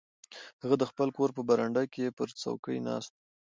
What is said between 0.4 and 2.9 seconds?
هغه د خپل کور په برنډه کې پر څوکۍ